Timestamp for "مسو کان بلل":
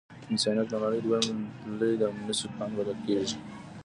2.25-2.99